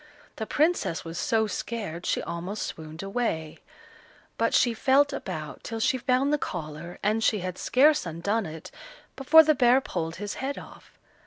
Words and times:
The 0.37 0.47
Princess 0.47 1.05
was 1.05 1.19
so 1.19 1.45
scared 1.45 2.07
she 2.07 2.23
almost 2.23 2.63
swooned 2.65 3.03
away; 3.03 3.59
but 4.35 4.51
she 4.51 4.73
felt 4.73 5.13
about 5.13 5.63
till 5.63 5.79
she 5.79 5.99
found 5.99 6.33
the 6.33 6.39
collar, 6.39 6.97
and 7.03 7.23
she 7.23 7.41
had 7.41 7.59
scarce 7.59 8.07
undone 8.07 8.47
it 8.47 8.71
before 9.15 9.43
the 9.43 9.53
bear 9.53 9.79
pulled 9.79 10.15
his 10.15 10.33
head 10.41 10.57
off. 10.57 10.97